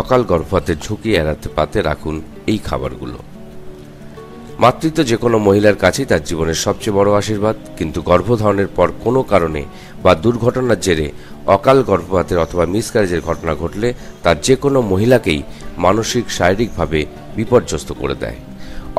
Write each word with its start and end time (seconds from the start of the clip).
অকাল 0.00 0.22
গর্ভপাতের 0.30 0.78
ঝুঁকি 0.84 1.10
এড়াতে 1.20 1.48
পাতে 1.56 1.78
রাখুন 1.88 2.16
এই 2.52 2.58
খাবারগুলো। 2.66 3.18
মাতৃত্ব 4.62 4.98
যে 5.10 5.16
কোনো 5.24 5.36
মহিলার 5.46 5.76
কাছেই 5.84 6.06
তার 6.10 6.26
জীবনের 6.28 6.58
সবচেয়ে 6.66 6.96
বড় 6.98 7.10
আশীর্বাদ, 7.20 7.56
কিন্তু 7.78 7.98
গর্ভধারণের 8.10 8.70
পর 8.76 8.88
কোনো 9.04 9.20
কারণে 9.32 9.62
বা 10.04 10.12
দুর্ঘটনার 10.24 10.82
জেরে 10.86 11.06
অকাল 11.56 11.78
গর্ভপাতের 11.90 12.42
অথবা 12.44 12.64
মিসক্যারেজের 12.74 13.26
ঘটনা 13.28 13.52
ঘটলে 13.62 13.88
তার 14.24 14.36
যে 14.46 14.54
কোনো 14.64 14.78
মহিলাকেই 14.92 15.40
মানসিক, 15.84 16.24
শারীরিকভাবে 16.38 17.00
বিপর্যস্ত 17.38 17.88
করে 18.00 18.16
দেয়। 18.22 18.38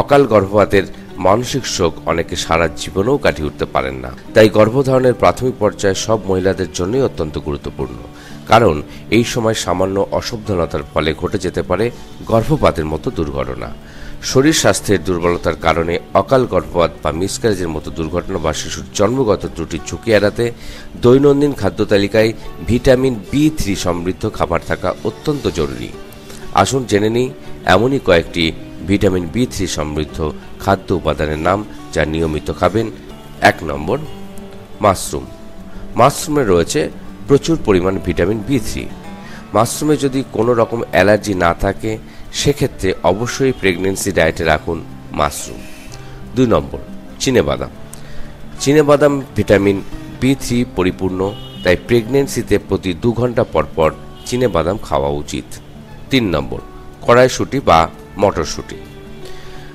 অকাল 0.00 0.22
গর্ভপাতের 0.32 0.84
মানসিক 1.26 1.64
শোক 1.76 1.92
অনেকে 2.10 2.34
সারা 2.44 2.66
জীবনেও 2.82 3.22
কাটিয়ে 3.24 3.48
উঠতে 3.48 3.66
পারেন 3.74 3.96
না। 4.04 4.10
তাই 4.34 4.48
গর্ভধারণের 4.58 5.18
প্রাথমিক 5.22 5.54
পর্যায়ে 5.62 6.02
সব 6.06 6.18
মহিলাদের 6.30 6.68
জন্যই 6.78 7.06
অত্যন্ত 7.08 7.34
গুরুত্বপূর্ণ। 7.46 7.98
কারণ 8.48 8.82
এই 9.10 9.24
সময় 9.24 9.54
সামান্য 9.54 10.06
অসাবধানতার 10.18 10.84
ফলে 10.92 11.10
ঘটে 11.20 11.38
যেতে 11.38 11.62
পারে 11.62 11.90
গর্ভপাতের 12.26 12.84
মতো 12.84 13.10
দুর্ঘটনা। 13.10 13.68
শরীর 14.22 14.52
স্বাস্থ্যের 14.52 15.04
দুর্বলতার 15.04 15.56
কারণে 15.60 15.98
অকাল 16.14 16.42
গর্ভপাত 16.46 16.90
বা 17.02 17.10
মিসক্যারেজের 17.12 17.68
মতো 17.68 17.90
দুর্ঘটনা 17.90 18.38
বা 18.38 18.52
শিশুর 18.52 18.86
জন্মগত 18.94 19.42
ত্রুটির 19.54 19.80
ঝুঁকি 19.88 20.10
এড়াতে 20.12 20.52
দৈনন্দিন 21.02 21.52
খাদ্য 21.52 21.80
তালিকায় 21.84 22.32
ভিটামিন 22.66 23.14
বি 23.30 23.50
থ্রি 23.58 23.74
সমৃদ্ধ 23.76 24.24
খাবার 24.28 24.60
থাকা 24.66 24.88
অত্যন্ত 25.04 25.44
জরুরি। 25.58 25.88
আসুন 26.54 26.84
জেনে 26.88 27.10
নিই, 27.10 27.28
এমনই 27.74 28.00
কয়েকটি 28.04 28.52
ভিটামিন 28.86 29.24
বি 29.32 29.46
থ্রি 29.46 29.66
সমৃদ্ধ 29.66 30.18
খাদ্য 30.60 30.88
উপাদানের 30.94 31.38
নাম 31.38 31.64
যা 31.92 32.04
নিয়মিত 32.04 32.48
খাবেন। 32.60 32.86
এক 33.40 33.56
নম্বর, 33.62 33.98
মাশরুম। 34.80 35.24
মাশরুমে 35.96 36.44
রয়েছে 36.44 36.80
প্রচুর 37.32 37.58
পরিমাণ 37.64 37.94
ভিটামিন 38.06 38.38
বি 38.48 38.58
থ্রি 38.58 38.84
মাশরুমে 39.54 39.96
যদি 39.96 40.24
কোনো 40.32 40.52
রকম 40.54 40.80
অ্যালার্জি 40.90 41.34
না 41.34 41.54
থাকে, 41.54 41.98
সেক্ষেত্রে 42.32 42.88
অবশ্যই 43.02 43.52
প্রেগনেন্সি 43.60 44.12
ডায়েটে 44.12 44.44
রাখুন 44.44 44.78
মাশরুম। 45.12 45.60
দুই 46.36 46.46
নম্বর, 46.46 46.80
চিনেবাদাম। 47.20 47.70
চিনেবাদাম 48.60 49.22
ভিটামিন 49.36 49.78
বি 50.20 50.34
থ্রি 50.34 50.64
পরিপূর্ণ, 50.76 51.20
তাই 51.64 51.76
প্রেগনেন্সিতে 51.88 52.58
প্রতি 52.68 52.94
দু 53.02 53.12
ঘণ্টা 53.12 53.44
পর 53.44 53.64
পর 53.76 53.90
চিনেবাদাম 54.26 54.76
খাওয়া 54.82 55.10
উচিত। 55.22 55.44
তিন 56.10 56.24
নম্বর, 56.34 56.60
কড়াইশুটি 57.06 57.60
বা 57.60 57.88
মটরশুঁটি। 58.18 58.78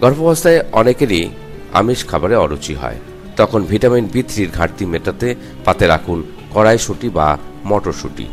গর্ভাবস্থায় 0.00 0.60
অনেকেরই 0.72 1.28
আমিষ 1.72 2.00
খাবারে 2.06 2.36
অরুচি 2.36 2.74
হয়। 2.74 2.98
তখন 3.36 3.60
ভিটামিন 3.62 4.04
বি 4.12 4.22
থ্রির 4.22 4.50
ঘাটতি 4.58 4.84
মেটাতে 4.86 5.28
পাতে 5.64 5.86
রাখুন 5.86 6.22
কড়াইশুটি 6.54 7.08
বা 7.18 7.28
মটরশুঁটি। 7.70 8.26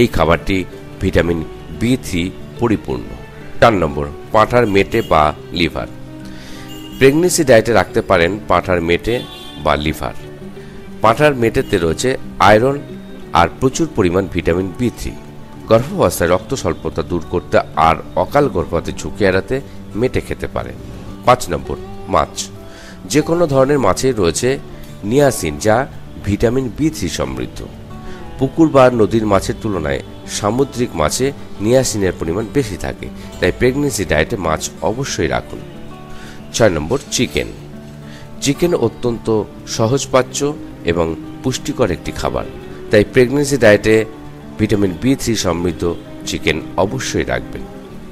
এই 0.00 0.08
খাবারটি 0.16 0.58
ভিটামিন 1.00 1.40
বি 1.80 1.92
থ্রি 2.06 2.22
পরিপূর্ণ। 2.60 3.08
চার 3.60 3.74
নম্বর, 3.82 4.06
পাঁঠার 4.34 4.64
মেটে 4.74 5.00
বা 5.12 5.22
লিভার। 5.58 5.88
প্রেগনেন্সি 6.98 7.42
ডায়েটে 7.48 7.72
রাখতে 7.78 8.00
পারেন 8.10 8.30
পাঁঠার 8.48 8.80
মেটে 8.88 9.14
বা 9.64 9.72
লিভার। 9.84 10.14
পাঁঠার 11.02 11.32
মেটেতে 11.42 11.76
রয়েছে 11.78 12.10
আয়রন 12.48 12.76
আর 13.40 13.48
প্রচুর 13.60 13.86
পরিমাণ 13.96 14.24
ভিটামিন 14.34 14.68
বি 14.78 14.88
থ্রি। 14.98 15.12
গর্ভাবস্থায় 15.70 16.30
রক্ত 16.30 16.50
স্বল্পতা 16.62 17.02
দূর 17.10 17.22
করতে 17.32 17.56
আর 17.88 17.96
অকাল 18.22 18.44
গর্ভপাতের 18.54 18.98
ঝুঁকি 19.00 19.22
এড়াতে 19.30 19.56
মেটে 20.00 20.20
খেতে 20.26 20.46
পারে 20.54 20.72
পাঁচ 21.26 21.40
নম্বর, 21.52 21.76
মাছ। 22.14 22.34
যে 23.12 23.20
কোনো 23.28 23.44
ধরনের 23.52 23.82
মাছে 23.86 24.08
রয়েছে 24.12 24.48
নিয়াসিন, 25.10 25.54
যা 25.66 25.76
ভিটামিন 26.26 26.66
বি 26.78 26.86
থ্রি 26.90 27.08
সমৃদ্ধ। 27.18 27.58
পুকুর 28.38 28.68
বা 28.68 28.84
নদীর 29.00 29.24
মাছের 29.32 29.56
তুলনায় 29.62 30.00
সামুদ্রিক 30.38 30.90
মাছে 31.00 31.26
নিয়াসিনের 31.64 32.12
পরিমাণ 32.20 32.44
বেশি 32.56 32.76
থাকে, 32.84 33.06
তাই 33.40 33.52
প্রেগনেন্সি 33.58 34.04
ডায়েটে 34.04 34.36
মাছ 34.46 34.62
অবশ্যই 34.90 35.28
রাখুন। 35.28 35.60
ছয় 36.54 36.72
নম্বর 36.76 36.98
চিকেন 37.14 37.48
চিকেন 38.42 38.72
অত্যন্ত 38.86 39.26
সহজপাচ্য 39.76 40.38
এবং 40.90 41.06
পুষ্টিকর 41.42 41.88
একটি 41.90 42.12
খাবার, 42.20 42.46
তাই 42.90 43.04
প্রেগনেন্সি 43.12 43.56
ডায়েটে 43.64 43.94
ভিটামিন 44.58 44.92
বি 45.02 45.10
থ্রি 45.22 45.34
সমৃদ্ধ 45.44 45.82
চিকেন 46.28 46.58
অবশ্যই 46.84 47.24
রাখবেন। 47.24 47.62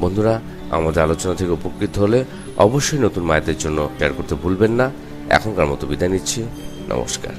বন্ধুরা, 0.02 0.34
আমাদের 0.76 1.04
আলোচনা 1.06 1.34
থেকে 1.34 1.52
উপকৃত 1.58 1.94
হলে 1.98 2.18
অবশ্যই 2.66 3.00
নতুন 3.06 3.22
মায়েদের 3.28 3.58
জন্য 3.58 3.78
শেয়ার 3.96 4.12
করতে 4.16 4.34
ভুলবেন 4.42 4.72
না। 4.80 4.86
এখনকার 5.36 5.66
মতো 5.72 5.84
বিদায় 5.90 6.12
নিচ্ছি। 6.14 6.40
নমস্কার। 6.92 7.34